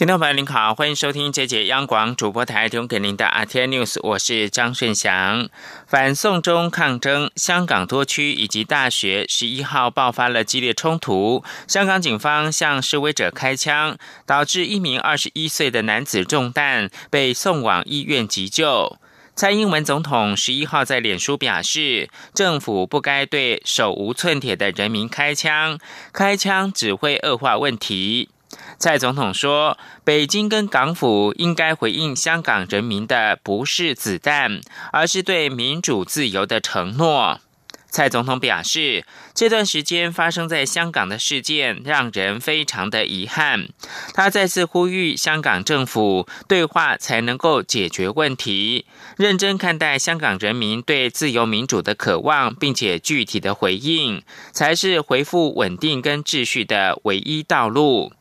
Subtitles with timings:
[0.00, 5.50] 听众朋友您好，欢迎收听这节央广主播台提供给您的 RTI News，我是张顺祥。
[5.86, 18.96] 反送中抗争，香港多区以及大学十一号爆发了激烈冲突，香港警方向示威者开枪，导致一名二十一岁的男子中弹，被送往医院急救。
[19.36, 25.78] 蔡英文总统十一号在脸书表示，政府不该对手无寸铁的人民开枪，
[26.10, 28.30] 开枪只会恶化问题。
[28.78, 34.60] 蔡总统说：“北京跟港府应该回应香港人民的不是子弹，
[34.92, 37.40] 而是对民主自由的承诺。”
[37.92, 43.68] 蔡总统表示，这段时间发生在香港的事件让人非常的遗憾。
[44.14, 58.12] 他再次呼吁香港政府对话才能够解决问题，认真看待香港人民对自由民主的渴望，并且具体的回应，才是恢复稳定跟秩序的唯一道路。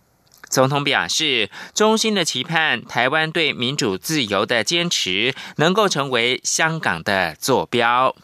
[0.50, 8.16] 总统表示，衷心的期盼台湾对民主自由的坚持能够成为香港的坐标。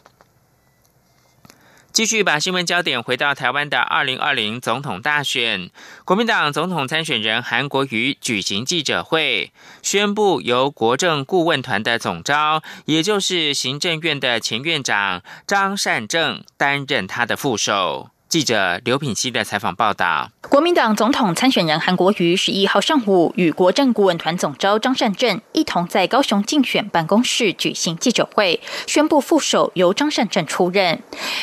[1.92, 5.70] 继续把新闻焦点回到台湾的二零二零总统大选，
[6.04, 18.10] 国民党总统参选人韩国瑜举行记者会，宣布由国政顾问团的总召，也就是行政院的前院长张善政担任他的副手。
[18.28, 20.30] 记者刘品希的采访报道。
[20.48, 31.02] 国民党总统参选人韩国瑜十一号上午与国政顾问团总召张善政一同在高雄竞选办公室举行记者会，宣布副手由张善政出任。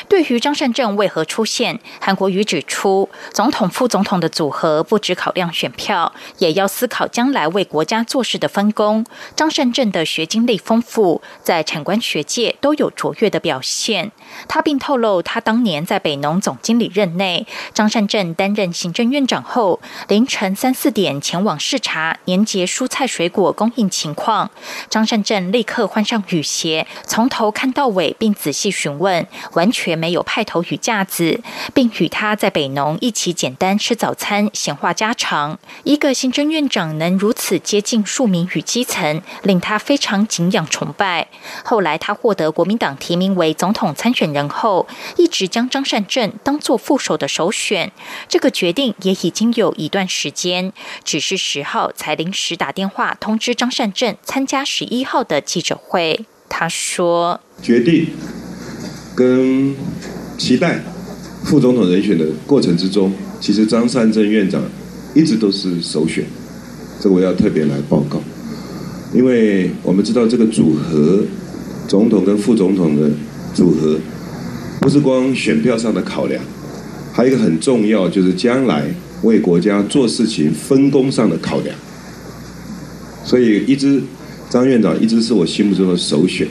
[0.10, 9.06] 对于张善政为何出现，韩国瑜指出，总统副总统的组合不只考量选票，也要思考将来为国家做事的分工。
[9.36, 14.12] 张善政的学经历丰富，在产官学界都有卓越的表现。
[14.48, 24.50] 他并透露，他当年在北农总经理任内，张善政担任行政院长后，凌晨三四点前往视察年节蔬菜水果供应情况。
[24.90, 31.42] 张善政立刻换上雨鞋，从头看到尾，并仔细询问，完全没有派头与架子，
[31.74, 35.58] 并与他在北农一起简单吃早餐，闲话家常。
[35.84, 41.28] 一个行政院长能如此接近庶民与基层，令他非常敬仰崇拜。
[41.64, 47.92] 后来他获得国民党提名为总统参选人后，一直将张善政当做副手的首选。
[48.28, 48.96] 这个决定。
[49.02, 50.72] 也已经有一段时间，
[51.04, 56.26] 只是十号才临时打电话通知张善政参加十一号的记者会。
[56.48, 58.08] 他说：“决定
[59.16, 59.76] 跟
[60.38, 60.82] 期待
[61.44, 64.62] 副总统人选的过程之中，其实张善政院长
[65.14, 66.24] 一直都是首选。
[67.02, 68.22] 这我要特别来报告，
[69.14, 71.24] 因为我们知道这个组合，
[71.88, 73.10] 总统跟副总统的
[73.54, 74.00] 组合，
[74.80, 76.42] 不是光选票上的考量。”
[77.14, 78.84] 还有一个很重要，就是将来
[79.22, 81.76] 为国家做事情分工上的考量，
[83.24, 84.02] 所以一直
[84.50, 86.48] 张院长一直是我心目中的首选。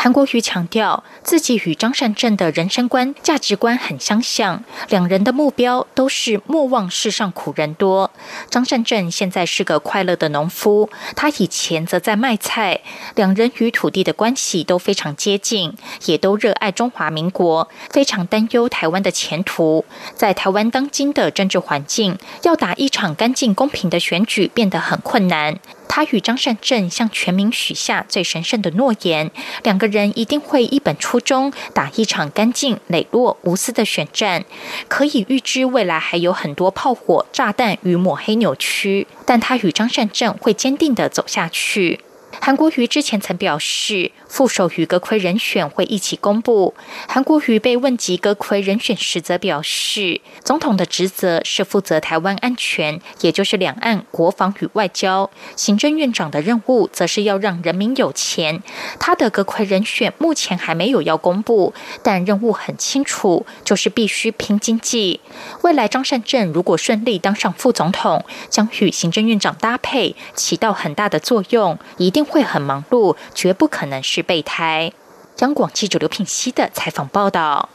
[0.00, 8.12] 韩国瑜强调，自己与张善政的人生观、价值观很相像，两人的目标都是莫忘世上苦人多。
[8.48, 12.80] 张善政现在是个快乐的农夫，他以前则在卖菜，
[13.16, 19.84] 两人与土地的关系都非常接近，也都热爱中华民国，非常担忧台湾的前途。
[20.14, 25.58] 在台湾当今的政治环境，要打一场干净公平的选举变得很困难。
[25.88, 29.30] 他与张善政向全民许下最神圣的诺言，
[29.62, 34.44] 两个人一定会一本初衷，打一场干净磊落无私的选战。
[34.86, 42.00] 可以预知未来还有很多炮火、炸弹与抹黑扭曲，但他与张善政会坚定的走下去。
[42.40, 44.12] 韩国瑜之前曾表示。
[44.28, 46.74] 副手与阁魁人选会一起公布。
[47.08, 55.30] 韩国瑜被问及阁魁人选时，则表示，总统的职责是负责台湾安全，也就是两岸国防与外交。
[55.56, 58.62] 行政院长的任务，则是要让人民有钱。
[59.00, 61.72] 他的阁魁人选目前还没有要公布，
[62.02, 65.20] 但任务很清楚，就是必须拼经济。
[65.62, 74.92] 未来张善政如果顺利当上副总统，将与行政院长搭配，起到很大的作用，一定会很忙碌，绝不可能是备胎。
[75.38, 77.68] 央广记者刘品溪的采访报道。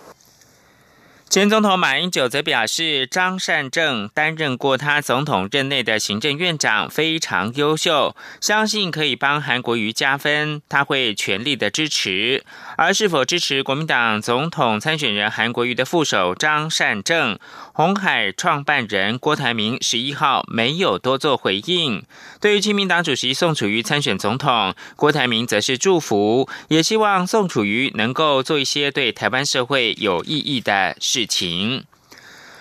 [1.34, 12.44] 前总统马英九则表示，张善政担任过他总统任内的行政院长，非常优秀，相信可以帮韩国瑜加分，他会全力的支持。
[12.78, 17.40] 而是否支持国民党总统参选人韩国瑜的副手张善政，
[17.74, 22.04] 红海创办人郭台铭十一号没有多做回应。
[22.40, 31.23] 对于亲民党主席宋楚瑜参选总统，郭台铭则是祝福，也希望宋楚瑜能够做一些对台湾社会有意义的事。
[31.26, 31.86] 情。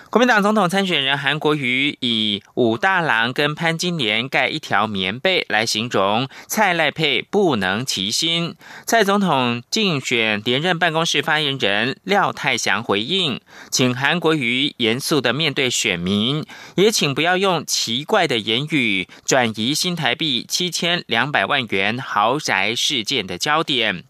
[0.09, 8.53] 国民党总统参选人韩国瑜以武大郎跟潘金莲盖一条棉被来形容蔡赖配不能齐心。
[8.85, 16.45] 蔡总统竞选连任办公室发言人廖泰祥回应，请韩国瑜严肃的面对选民，
[16.75, 24.03] 也请不要用奇怪的言语转移新台币七千两百万元豪宅事件的焦点。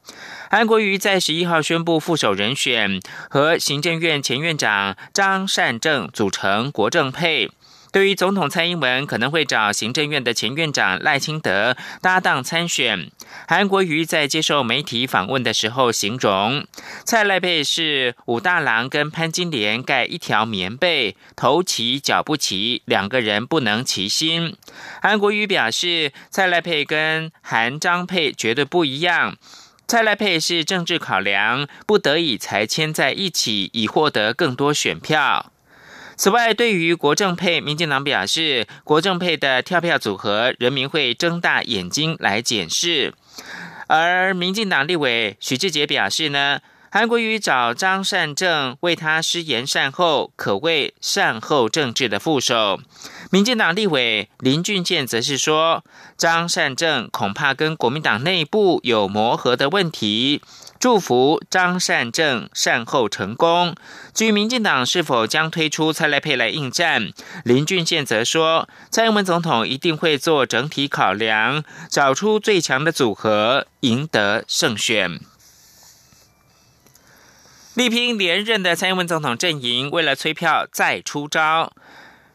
[0.54, 7.50] 韩国瑜在十一号宣布副手人选和行政院前院长张善政组成国政配。
[7.92, 13.10] 对于总统蔡英文可能会找行政院的前院长赖清德搭档参选，
[13.48, 16.68] 韩国瑜在接受媒体访问的时候形容
[17.04, 24.56] 蔡赖配是武大郎跟潘金莲盖一条棉被，头齐脚不齐，两个人不能齐心。
[25.02, 29.36] 韩国瑜表示，蔡赖配跟韩张配绝对不一样。
[29.88, 35.52] 蔡赖配是政治考量，不得已才签在一起，以获得更多选票。
[36.16, 43.14] 此外，对于国政配，民进党表示，国政配的跳票组合，人民会睁大眼睛来检视。
[43.88, 46.62] 而民进党立委许志杰表示呢？
[46.92, 52.80] 韩国瑜找张善政为他施言善后，可谓善后政治的副手。
[53.34, 55.84] 民进党立委林俊健则是说，
[56.16, 60.44] 张善政恐怕跟国民党内部有磨合的问题，
[60.80, 63.76] 祝福张善政善后成功。
[64.14, 67.12] 至于民进党是否将推出蔡赖配来应战，
[67.44, 75.20] 林俊健则说，蔡英文总统一定会做整体考量，找出最强的组合，赢得胜选。
[77.74, 81.74] 力拼连任的蔡英文总统阵营，为了催票再出招。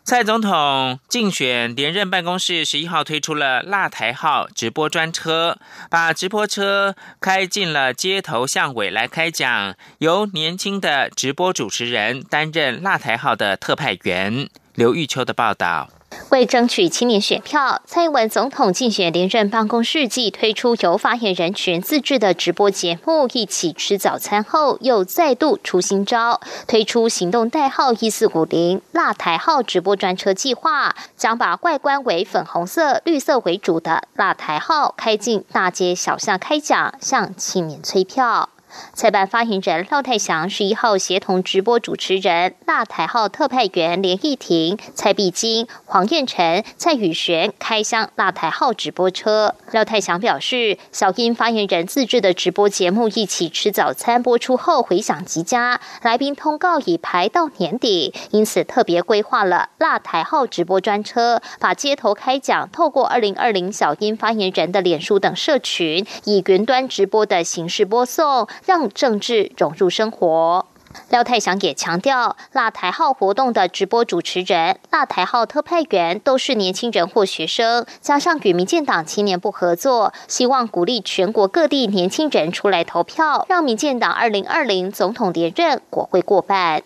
[0.09, 5.59] 蔡总统竞选连任办公室十一号推出了“辣台号”直播专车，
[5.91, 14.49] 把直播车开进了街头巷尾来开讲，由年轻的直播主持人担任“辣台号”的特派员。
[14.75, 15.91] 刘玉秋的报道。
[16.31, 38.51] 为争取青年选票，蔡英文总统竞选连任办公室继推出由发言人群自制的直播节目《一起吃早餐》后，又再度出新招，推出行动代号一四五零“辣台号”直播专车计划，将把外观为粉红色、绿色为主的“辣台号”开进大街小巷开讲，向青年催票。
[38.95, 49.55] 蔡办发言人廖泰祥十一号协同直播主持人辣台号特派员连义婷、蔡碧金、黄燕成、蔡宇璇开箱辣台号直播车。
[49.73, 68.49] 廖泰祥表示，小英发言人自制的直播节目《一起吃早餐》播出后回响极佳，来宾通告已排到年底，因此特别规划了辣台号直播专车，把街头开讲透过二零二零小英发言人的脸书等社群，以云端直播的形式播送。
[68.65, 70.67] 让政治融入生活。
[71.11, 86.83] 廖泰祥也强调，辣台号活动的直播主持人、辣台号特派员都是年轻人或学生，加上与民进党青年部合作，希望鼓励全国各地年轻人出来投票，让民进党二零二零总统连任，国会过半。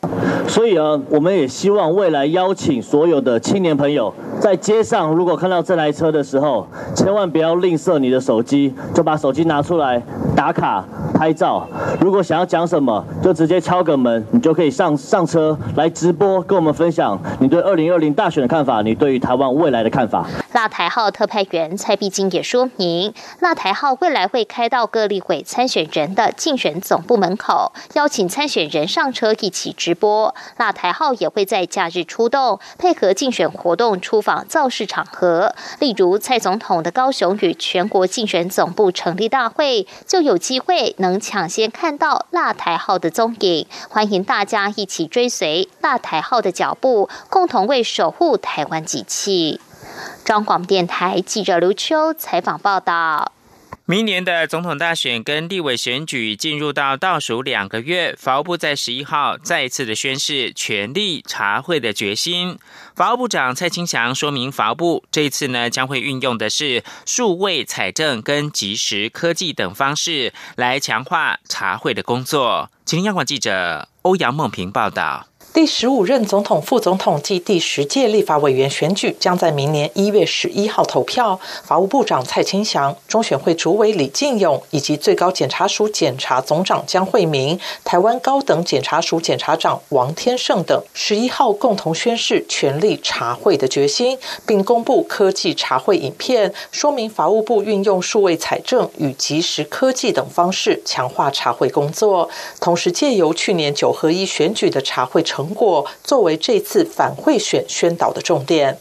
[0.49, 10.03] 所以啊，我们也希望未来邀请所有的青年朋友，在街上如果看到这台车的时候，千万不要吝啬你的手机，就把手机拿出来
[10.37, 10.85] 打卡
[11.23, 11.69] 拍照。
[12.01, 20.27] 如果想要讲什么，就直接敲个门，你就可以上上车来直播，跟我们分享你对二零二零大选的看法，你对于台湾未来的看法。
[20.53, 30.35] 辣台号特派员蔡碧金也说明，辣台号未来会开到各立委参选人的竞选总部门口，邀请参选人上车一起直播。
[30.57, 43.69] 辣台号也会在假日出动，配合竞选活动出访造势场合，例如蔡总统的高雄与全国竞选总部成立大会，就有机会能抢先看到辣台号的踪影。
[43.89, 49.61] 欢迎大家一起追随大台号的脚步，共同为守护台湾机器。
[50.25, 53.33] 中广电台记者刘秋采访报道。
[53.93, 62.59] 明年的总统大选跟立委选举进入到倒数两个月，法务部在十一号再次的宣示全力查会的决心。
[62.97, 72.71] 法务部长蔡清祥说明，法务部这次呢将会运用的是数位采证跟即时科技等方式来强化查会的工作。
[72.87, 75.27] 请听央广记者欧阳梦平报道。
[75.55, 81.39] 第十五任总统、副总统及第十届立法委员选举将在明年一月十一号投票。
[81.63, 105.42] 法务部长蔡清祥、中选会主委李进勇以及最高检察署检察总长江惠明、台湾高等检察署检察长王天胜等十一号共同宣誓全力查会的决心，并公布科技查会影片，说明法务部运用数位采证与即时科技等方式强化查会工作，同时借由去年九合一选举的查会成。
[105.43, 108.79] 成果作为这次反贿选宣导的重点，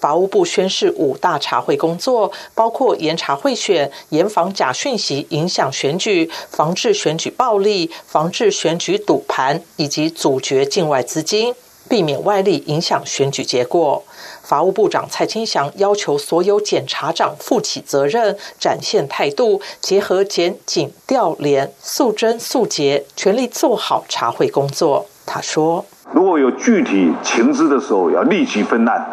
[0.00, 11.54] 法务部宣示五大查会工作，包括严查贿选、严防假讯息影响选举、防治选举暴力、防治选举赌盘，以及阻绝境外资金，
[11.90, 14.02] 避免外力影响选举结果。
[14.42, 25.04] 法务部长蔡清祥要求所有检察长负起责任，展现态度，结合检警调联，速侦速结，全力做好查会工作。
[25.26, 25.84] 他说。
[26.12, 29.06] 如果有具体情资的时候，要立即分案，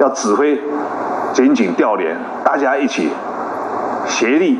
[0.00, 0.60] 要指挥
[1.32, 3.10] 检警调联，大家一起
[4.06, 4.58] 协力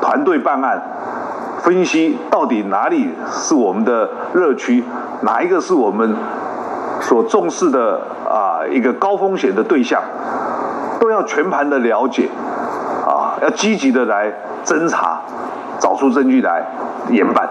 [0.00, 0.80] 团队办案，
[1.60, 4.84] 分析到底哪里是我们的热区，
[5.22, 6.14] 哪一个是我们
[7.00, 10.00] 所重视的啊一个高风险的对象，
[11.00, 12.28] 都要全盘的了解，
[13.04, 14.32] 啊，要积极的来
[14.64, 15.20] 侦查，
[15.80, 16.64] 找出证据来
[17.10, 17.48] 严办。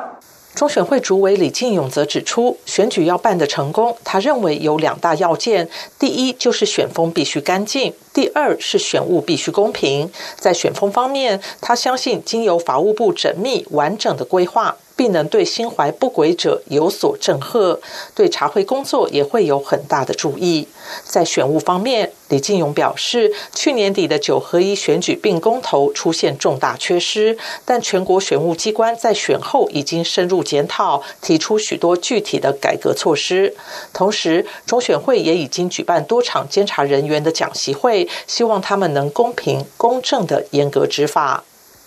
[0.56, 5.68] 中选会主委李进勇则指出，选举要办得成功，他认为有两大要件：
[5.98, 10.12] 第一就是选风必须干净；第二是选务必须公平。
[10.38, 14.78] 在选风方面，他相信经由法务部缜密完整的规划。
[14.96, 17.80] 并能对心怀不轨者有所震慑，
[18.14, 20.68] 对查会工作也会有很大的注意。
[21.04, 33.56] 在选务方面，李进勇表示，去年底的九合一选举并公投出现重大缺失，但全国选务机关在选后已经深入检讨，提出许多具体的改革措施。
[33.94, 41.44] 同时，中选会也已经举办多场监察人员的讲习会，希望他们能公平公正的严格执法。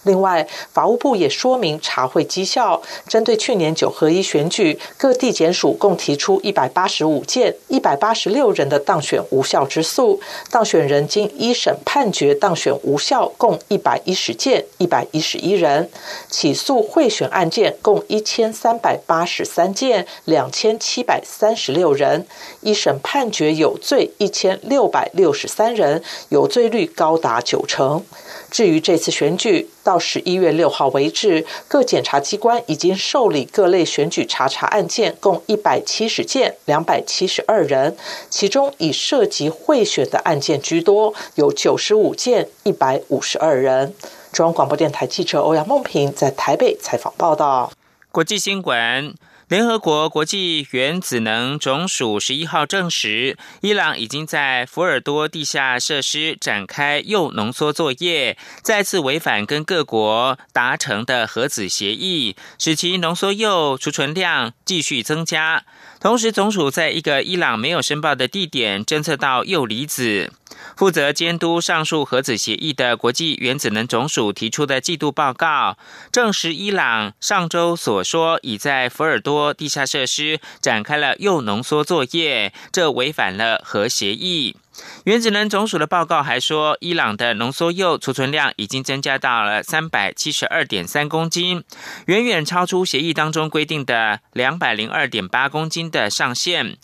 [0.06, 10.20] 另外，法务部也说明查会绩效，针对去年九合一选举，各地检署共提出一百八十五件，一百八十六人的当选无效之诉，
[10.50, 15.90] 当选人经一审判决当选无效，共一百一十件，一百一十一人，
[16.30, 22.24] 起诉贿选案件共一千三百八十三件，两千七百三十六人，
[22.60, 28.04] 一审判决有罪一千六百六十三人，有罪率高达九成。
[28.50, 37.96] 至于这次选举，到十一月六号为止，各检察机关已经受理各类选举查查案件共一百七十件，两百七十二人，
[38.28, 43.94] 其中以涉及贿选的案件居多，有九十五件，一百五十二人。
[44.32, 47.70] 中央广播电台记者欧阳梦平在台北采访报道。
[48.10, 49.14] 国际新闻。
[49.48, 65.64] 联合国国际原子能总署十一号证实，伊朗已经在福尔多地下设施展开铀浓缩作业，再次违反跟各国达成的核子协议，使其浓缩铀储存量继续增加。
[66.00, 70.32] 同时，总署在一个伊朗没有申报的地点侦测到铀离子。
[70.76, 75.76] 负责监督上述核子协议的国际原子能总署提出的季度报告，
[76.12, 84.56] 证实伊朗上周所说已在福尔多地下设施展开了铀浓缩作业，这违反了核协议。
[85.04, 91.64] 原子能总署的报告还说，伊朗的浓缩铀储存量已经增加到了三百七十二点三公斤，
[92.06, 96.76] 远远超出协议当中规定的两百零二点八公斤的上限。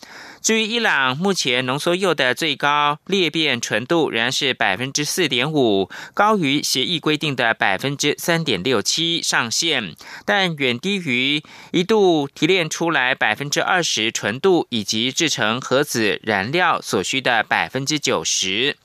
[0.43, 9.95] 至于伊朗目前浓缩铀的最高裂变纯度仍然是百分之四点五，高于协议规定的百分之三点六七上限，
[10.25, 18.75] 但远低于一度提炼出来百分之二十纯度以及制成核子燃料所需的百分之九十。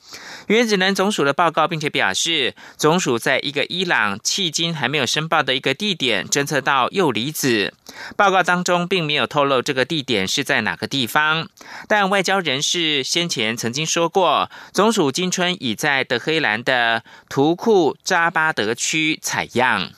[0.49, 7.71] 原子能总署的报告，并且表示，总署在一个伊朗迄今还没有申报的一个地点侦测到铀离子。
[8.17, 11.47] 报告当中并没有透露这个地点是在哪个地方，
[11.87, 19.91] 但外交人士先前曾经说过，总署今春已在德黑兰的图库扎巴德区采样。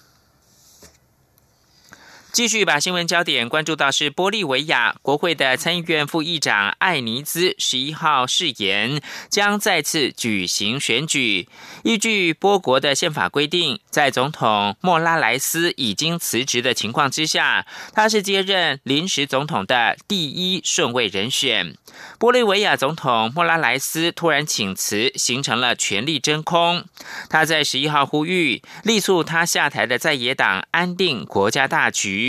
[2.33, 11.50] 继续把新闻焦点关注到是玻利维亚国会的参议院副议长艾尼兹十一号誓言将再次举行选举。
[11.83, 21.75] 依据波国的宪法规定，在总统莫拉莱斯已经辞职的情况之下，他是接任临时总统的第一顺位人选。
[22.17, 26.85] 玻利维亚总统莫拉莱斯突然请辞，形成了权力真空。
[27.29, 32.20] 他在十一号呼吁力促他下台的在野党安定国家大局。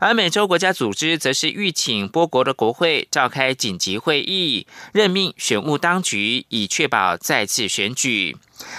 [0.00, 8.36] 而美洲国家组织则是预请波国的国会召开紧急会议，任命选务当局，以确保再次选举。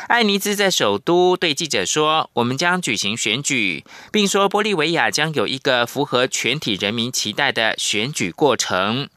[0.07, 9.09] 艾尼兹在首都对记者说：“我们将举行选举，并说玻利维亚将有一个符合全体人民期待的选举过程。”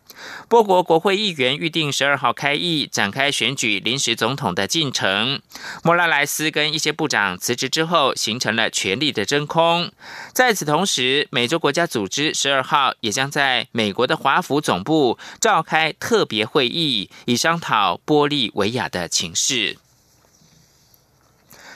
[0.49, 5.40] 波国国会议员预定十二号开议，展开选举临时总统的进程。
[5.82, 9.90] 莫拉莱斯跟一些部长辞职之后，形成了权力的真空。
[10.32, 19.78] 在此同时，美洲国家组织十二号也将在美国的华府总部召开特别会议，以商讨玻利维亚的情势。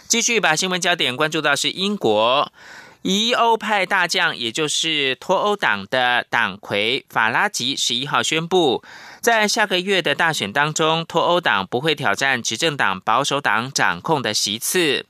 [0.08, 2.52] 继续把新闻焦点关注到是英国。
[3.02, 8.84] 疑欧派大将，也就是脱欧党的党魁法拉吉，十一号宣布，
[9.22, 15.06] 在下个月的大选当中，脱欧党不会挑战执政党保守党掌控的席次。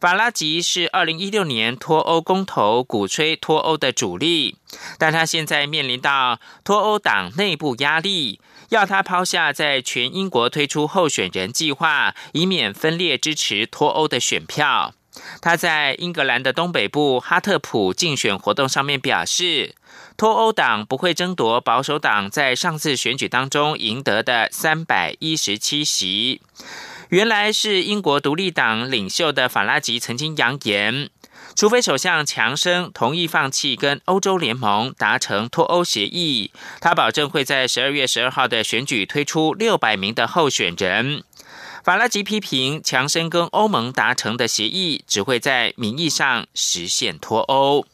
[0.00, 4.56] 法拉吉是二零一六年脱欧公投鼓吹脱欧的主力，
[4.98, 14.94] 但他现在面临到脱欧党内部压力，要他抛下在全英国推出候选人计划，以免分裂支持脱欧的选票。
[15.40, 19.74] 他在英格兰的东北部哈特普竞选活动上面表示，
[20.16, 26.40] 脱欧党不会争夺保守党在上次选举当中赢得的三百一十七席。
[27.10, 31.10] 原来是英国独立党领袖的法拉吉曾经扬言，
[31.54, 36.50] 除非首相强生同意放弃跟欧洲联盟达成脱欧协议，
[36.80, 41.22] 他保证会在十二月十二号的选举推出六百名的候选人。
[41.82, 47.84] 法拉吉批评强生跟欧盟达成的协议只会在名义上实现脱欧，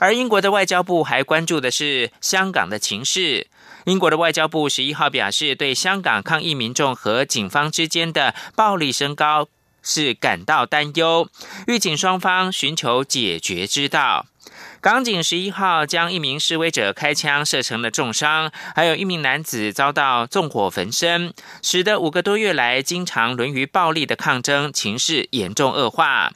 [0.00, 3.46] 而英国的外交部还关注的是香港的情势。
[3.84, 9.46] 英国的外交部十一号表示，对香港抗议民众和警方之间的暴力升高
[9.80, 11.28] 是感到担忧，
[11.68, 14.26] 预警双方寻求解决之道。
[14.84, 26.32] 港警十一号将一名示威者开枪射成了重伤，还有一名男子遭到纵火焚身，使得五个多月来经常沦于暴力的抗争情势严重恶化。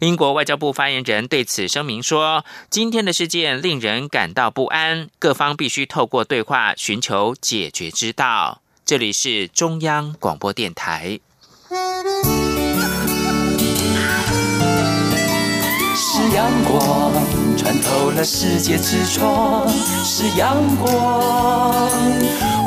[0.00, 11.20] 英国外交部发言人对此声明说：“今天的事件令人感到不安，各方必须透过对话寻求解决之道。”这里是中央广播电台。
[15.94, 17.41] 是阳光。
[17.62, 19.68] 穿透了世界之窗
[20.04, 21.88] 是阳光，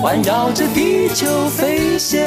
[0.02, 2.18] 环绕着地球飞翔。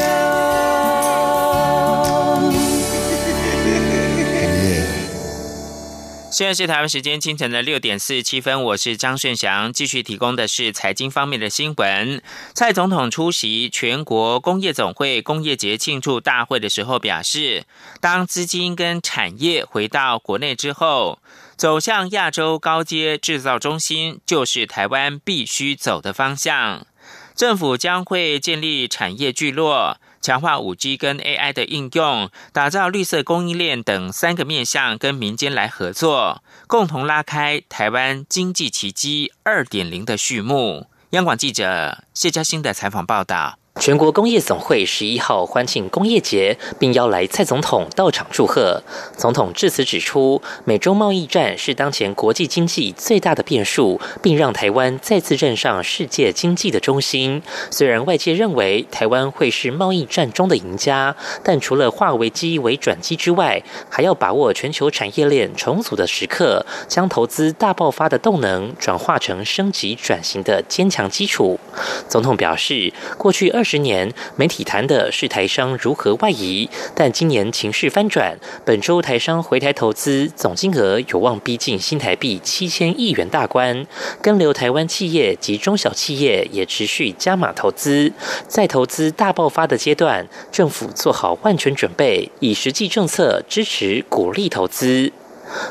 [6.31, 12.22] 现在是台湾时间清晨的六点四十七分，我是张顺祥，继续提供的是财经方面的新闻。
[12.52, 17.64] 蔡总统出席全国工业总会工业节庆祝大会的时候表示，
[18.02, 21.18] 当资金跟产业回到国内之后。
[21.59, 26.87] 走向亚洲高阶制造中心，就是台湾必须走的方向。
[27.35, 40.87] 政府将会建立产业聚落，强化五 G 跟 AI 的应用，打造绿色供应链等三个面向，跟民间来合作，共同拉开台湾经济奇迹二点零的序幕。
[41.11, 43.59] 央广记者谢嘉欣的采访报道。
[43.79, 48.83] 全国工业总会十一号欢庆工业节，并邀来蔡总统到场祝贺。
[49.17, 57.41] 总统致辞指出，美洲贸易战是当前国际经济最大的变数，并让台湾再次站上世界经济的中心。
[57.71, 61.14] 虽然外界认为台湾会是贸易战中的赢家，
[61.45, 71.61] 但除了化危机为转机之外，还要把握全球产业链重组的时刻，将投资大爆发的动能转化成升级转型的坚强基础。
[72.09, 73.67] 总统表示，过去二。
[73.68, 83.87] 十年，媒体谈的是台商如何外移，但今年情势翻转，本周台商回台投资总金额有望逼近新台币七千亿元大关。
[84.22, 88.11] 跟留台湾企业及中小企业也持续加码投资，
[88.46, 95.12] 在投资大爆发的阶段，政府做好万全准备，以实际政策支持鼓励投资。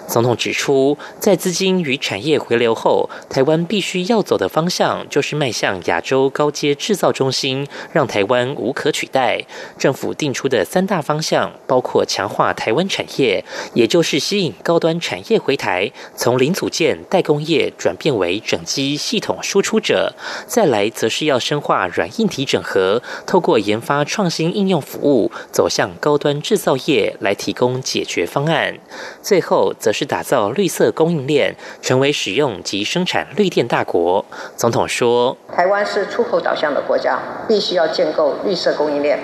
[0.08, 9.46] 总统指出，在资金与产业回流后，台湾必须要走的方向就是迈向亚洲高阶制造中心，让台湾无可取代。
[9.78, 20.14] 政府定出的三大方向包括强化台湾产业，也就是吸引高端产业回台，从零组件代工业转变为整机系统输出者；
[20.48, 28.80] 再来则是要深化软硬体整合，透过研发创新应用服务，走向高端制造业来提供解决方案。
[29.22, 29.67] 最后。
[29.74, 34.26] 则是打造绿色供应链，成为使用及生产绿电大国。
[34.56, 39.20] 总统说：“台湾是出口导向的国家，必须要建构绿色供应链，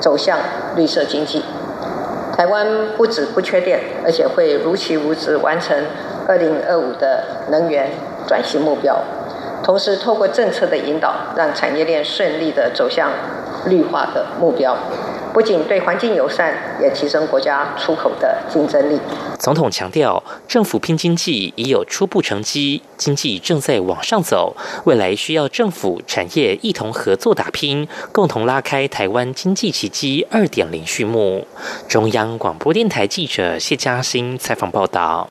[0.00, 0.38] 走向
[0.76, 1.42] 绿色经济。
[2.36, 5.76] 台湾不止不缺电，而且会如期如职完成
[6.28, 7.90] 二零二五的能源
[8.28, 8.96] 转型目标，
[9.64, 13.10] 同时透过政策的引导，让产业链顺利的走向
[13.66, 14.76] 绿化的目标。
[15.32, 18.98] 不仅对环境友善，也提升国家出口的竞争力。
[19.38, 31.46] 总统强调，政府拼经济已有初步成绩，经济正在往上走，未来需要政府产业一同合作打拼，共同拉开台湾经济奇迹二点零序幕。
[31.86, 35.28] 中央广播电台记者谢嘉欣采访报道。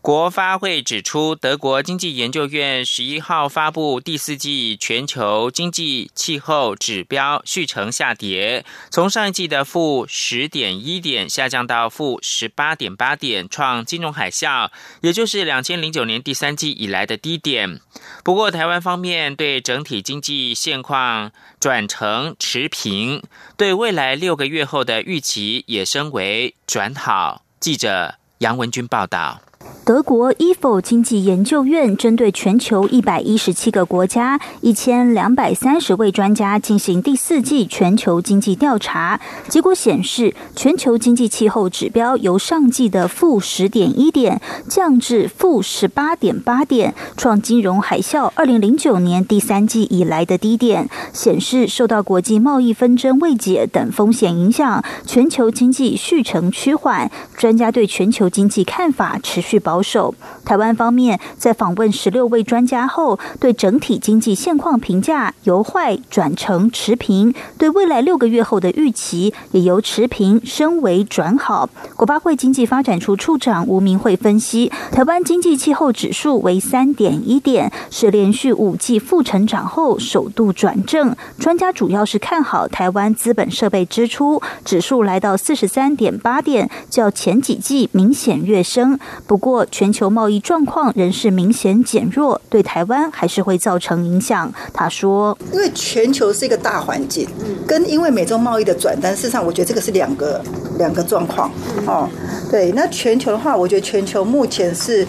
[0.00, 14.70] 国发会指出，德国经济研究院十一号发布第四季全球经济气候指标续呈下跌，从上一季的负十点一点下降到负十八点八点，创金融海啸，
[15.02, 17.80] 也就是两千零九年第三季以来的低点。
[18.24, 23.22] 不过，台湾方面对整体经济现况转成持平，
[23.56, 27.42] 对未来六个月后的预期也升为转好。
[27.60, 29.42] 记者杨文军报道。
[29.88, 50.90] 德国伊否经济研究院针对全球一百一十七个国家一千两百三十位专家进行第四季全球经济调查，结果显示，全球经济气候指标由上季的负十点一点降至负十八点八点，创金融海啸二零零九年第三季以来的低点。
[51.14, 57.10] 显示受到国际贸易纷争未解等风险影响，全球经济续呈趋缓。
[57.38, 59.77] 专家对全球经济看法持续保。
[59.78, 60.12] 保守。
[60.44, 71.70] 台湾方面在访问十六位专家后，对整体经济现况评价由坏转成持平，对未来六个月后的预期也由持平升为转好。
[71.94, 81.14] 国发会经济发展处处长吴明慧分析，台湾经济气候指数为三点一点，是连续五季负成长后首度转正。
[81.38, 88.98] 专家主要是看好台湾资本设备支出指数来到四十三点八点，较前几季明显跃升。
[89.26, 94.52] 不过，全球贸易状况仍是明显减弱，对台湾还是会造成影响。
[94.72, 97.28] 他说：“因为全球是一个大环境，
[97.66, 100.42] 跟因为美洲贸易的转单，事实上我觉得这个是两个
[100.78, 101.50] 两个状况
[101.86, 102.08] 哦。
[102.50, 105.06] 对，那全球的话，我觉得全球目前是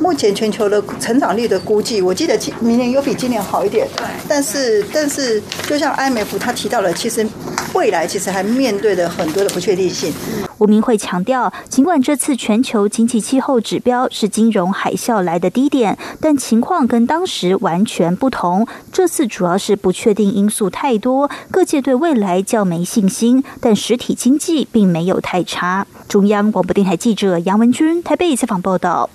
[0.00, 3.86] 目前全球的成长率的估计，我记得今明年有比今年好一点。
[3.96, 7.26] 对，但是但是就像 IMF 他提到了，其实
[7.74, 10.12] 未来其实还面对着很多的不确定性。”
[10.58, 18.66] 吴明慧强调，尽管这次全球经济气候指标是金融海啸来的低点，但情况跟当时完全不同。
[18.92, 25.86] 这次主要是不确定因素太多，各界对未来较没信心，但实体经济并没有太差。
[26.08, 29.08] 中央广播电台记者杨文君台北采访报道。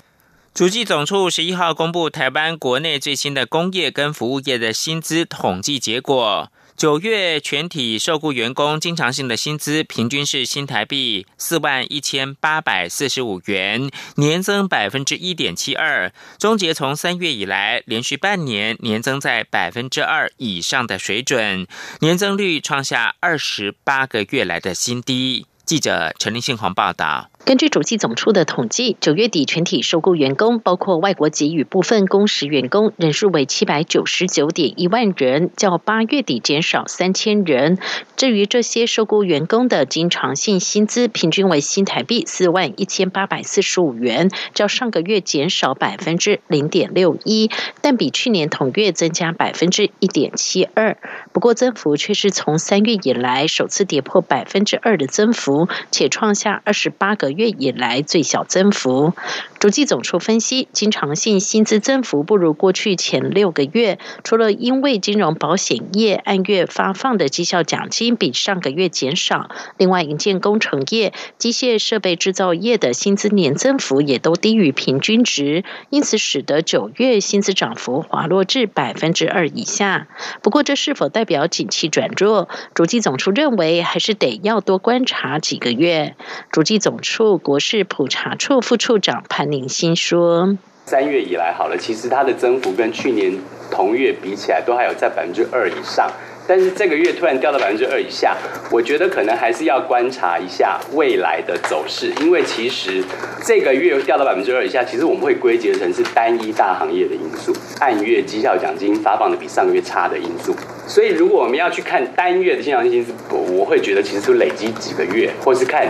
[0.56, 6.50] 主计总处十一号公布台湾国内最新的工业跟服务业的薪资统计结果。
[6.78, 21.66] 九月全体受雇员工经常性的薪资平均是新台币四万一千八百四十五元，年增百分之一点七二，终结从三月以来连续半年年增在百分之二以上的水准，
[22.00, 25.44] 年增率创下二十八个月来的新低。
[25.66, 27.28] 记者陈立信报道。
[27.44, 37.78] 根据主计总处的统计，九月底全体受雇员工，包括外国籍与部分工时员工，人数为七百九十九点一万人，较八月底减少三千人。
[38.16, 47.50] 至于这些受雇员工的经常性薪资，平均为新台币四万一千八百四十五元，较上个月减少百分之零点六一，
[47.80, 50.96] 但比去年同月增加百分之一点七二。
[51.36, 57.26] 不过增幅却是从三月以来首次跌破百分之二的增幅，且创下二十八个。
[57.36, 59.12] 月以来最小增幅。
[59.58, 80.08] 主计总处分析，经常性薪资增幅不如过去前六个月，除了因为金融保险业按月发放的绩效奖金比上个月减少，另外营建工程业、机械设备制造业的薪资年增幅也都低于平均值，因此使得九月薪资涨幅滑落至百分之二以下。
[80.42, 82.50] 不过，这是否代表景气转弱？
[82.74, 86.14] 主计总处认为，还是得要多观察几个月。
[86.52, 89.46] 主计总处国事普查处副处长潘。
[89.56, 93.32] 林心说：“三月以来，好了，其实它的增幅跟去年
[93.70, 96.12] 同月比起来，都还有在百分之二以上。
[96.46, 98.36] 但是这个月突然掉到百分之二以下，
[98.70, 102.12] 我觉得可能还是要观察一下未来的走势。
[102.20, 103.02] 因为其实
[103.44, 110.54] 这个月掉到百分之二以下，其实我们会归结成是单一大行业的因素，按月绩效奖金发放的比上个月差的因素。
[110.86, 115.86] 所以如果我们要去看单月的经常性，我我会觉得其实是累积几个月，或是看。”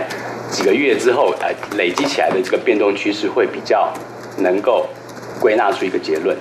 [0.49, 3.91] 几个月之后，呃，累积起来的这个变动趋势会比较
[4.37, 4.87] 能够
[5.41, 6.37] 归纳出一个结论。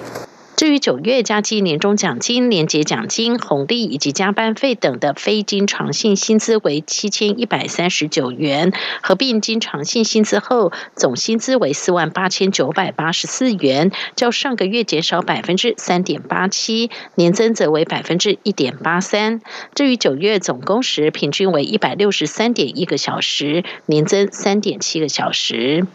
[0.56, 19.42] 至于九月加计年终奖金、年节奖金、红利以及加班费等的非经常性薪资为七千一百三十九元，合并经常性薪资后，总薪资为四万八千九百八十四元，较上个月减少百分之三点八七，年增则为百分之一点八三。
[19.74, 25.86] 至于九月总工时平均为一百六十三点一个小时，年增三点七个小时。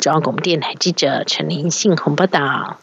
[0.00, 2.80] 中央广播电台记者陈林信鸿报道。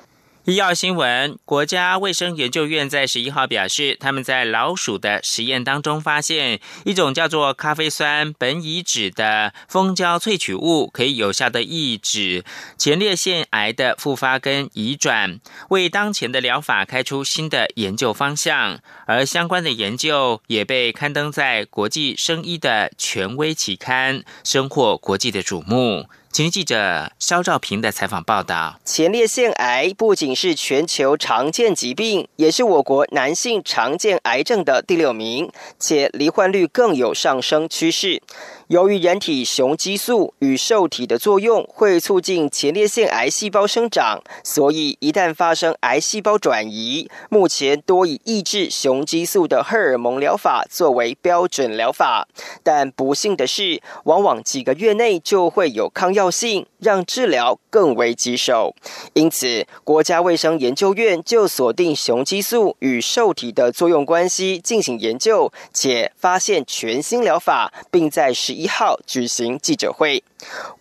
[0.49, 12.43] 医药新闻：国家卫生研究院在十一号表示，他们在老鼠的实验当中发现一种叫做咖啡酸苯乙酯的蜂胶萃取物，可以有效的抑制
[12.79, 18.79] 前列腺癌的复发跟移转，为当前的疗法开出新的研究方向。
[19.05, 26.07] 而相关的研究也被刊登在国际生医的权威期刊，深获国际的瞩目。
[26.31, 38.21] 请记者肖兆平的采访报道：前列腺癌不仅是全球常见疾病，也是我国男性常见癌症的第六名，且罹患率更有上升趋势。
[38.69, 52.27] 由于人体雄激素与受体的作用会促进前列腺癌细胞生长，所以一旦发生癌细胞转移，目前多以抑制雄激素的荷尔蒙疗法作为标准疗法。
[52.61, 58.75] 但不幸的是，往往几个月内就会有抗药性，让治疗更为棘手。
[59.13, 68.58] 因此，国家卫生研究院就锁定雄激素与受体的作用关系进行研究，且发现全新疗法，并在十。
[68.59, 70.21] 一号举行记者会，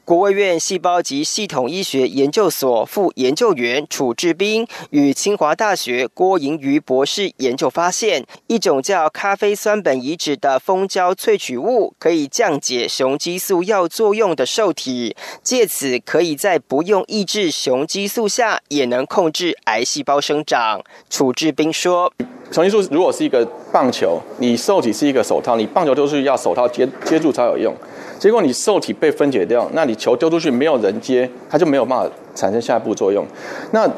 [0.04, 15.14] 国卫院细胞及系统医学研究所副研究员楚志斌与清华大学郭莹瑜博士研究发现，一种叫咖啡酸苯乙酯的蜂胶萃取物，可以降解雄激素药作用的受体，
[15.44, 20.82] 借此可以在不用抑制雄激素下，也能控制癌细胞生长。
[21.08, 22.12] 楚志斌说。
[22.50, 27.74] 雄激素如果是一个棒球，你受体是一个手套，你棒球都是要手套接接住才有用。
[28.18, 33.24] 结果你受体被分解掉，那你球丢出去没有人接，它就没有办法产生下一步作用。
[33.72, 33.88] 那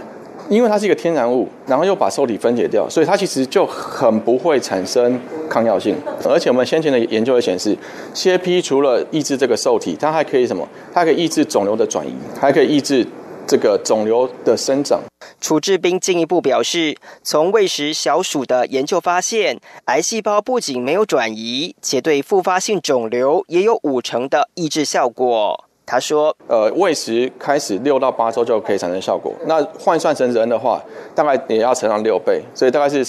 [0.49, 5.95] 因为它是一个天然物，然后又把受体分解掉，所以它其实就很不会产生抗药性。
[6.29, 7.77] 而且我们先前的研究也显示
[8.13, 10.67] ，CAP 除了抑制这个受体，它还可以什么？
[10.93, 13.07] 它可以抑制肿瘤的转移，还可以抑制
[13.51, 15.01] 这个肿瘤的生长。
[15.41, 25.65] 楚志斌进一步表示，从喂食小鼠的研究发现，癌细胞不仅没有转移，且对复发性肿瘤也有五成的抑制效果。
[25.85, 30.81] 他说：“呃，喂食开始六到八周就可以产生效果，那换算成人的话，
[31.17, 33.05] 大概也要乘上六倍，所以大概是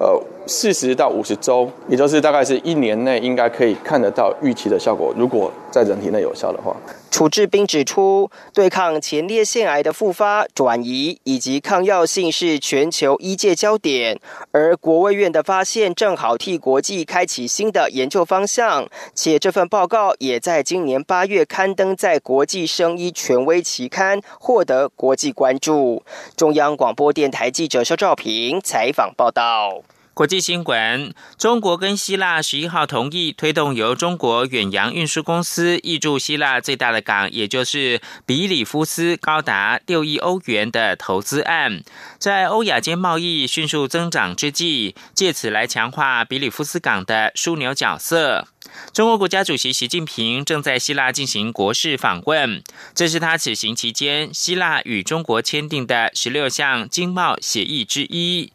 [0.00, 5.14] 呃四十到五十周，也就是大概是一年内应该可以看得到预期的效果。
[5.16, 6.76] 如果在人体内有效的话。”
[7.10, 14.18] 楚志斌指出，对抗前列腺癌的复发、转移以及抗药性是全球医界焦点，
[14.50, 26.02] 而国卫院的发现正好替国际开启新的研究方向，且这份报告也在今年八月刊登在国际生医权威期刊，获得国际关注。
[26.36, 29.84] 中央广播电台记者肖兆平采访报道。
[30.14, 41.82] 国际新闻：中国跟希腊十一号同意推动由中国远洋运输公司挹注希腊最大的港，也就是比里夫斯，高达六亿欧元的投资案。
[42.16, 48.46] 在欧亚间贸易迅速增长之际，借此来强化比里夫斯港的枢纽角色。
[48.92, 52.62] 中国国家主席习近平正在希腊进行国事访问，
[52.94, 58.52] 这是他此行期间希腊与中国签订的十六项经贸协议之一。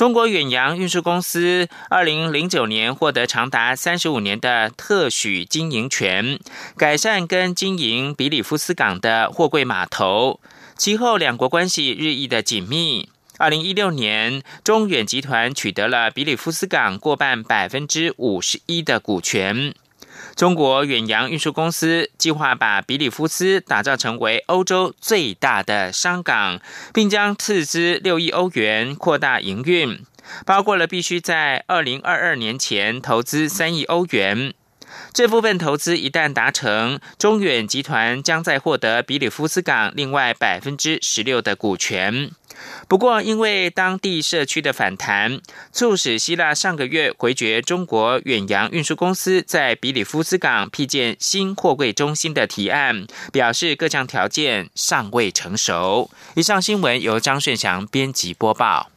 [0.00, 6.40] 中国远洋运输公司二零零九年获得长达三十五年的特许经营权，
[6.78, 10.40] 改善跟经营比里夫斯港的货柜码头。
[10.74, 13.10] 其后两国关系日益的紧密。
[13.36, 19.74] 二零一六年，中远集团取得了比里夫斯港过半百分之五十一的股权。
[20.34, 26.60] 中国远洋运输公司计划把比里夫斯打造成为欧洲最大的商港，
[26.94, 30.04] 并将斥资六亿欧元扩大营运，
[30.46, 34.54] 包括了必须在二零二二年前投资三亿欧元。
[35.12, 42.32] 这部分投资一旦达成，中远集团将在获得比里夫斯港另外百分之十六的股权。
[42.90, 56.10] 不过，因为当地社区的反弹，促使希腊上个月回绝中国远洋运输公司在比里夫斯港辟建新货柜中心的提案，表示各项条件尚未成熟。
[56.34, 58.90] 以上新闻由张顺祥编辑播报。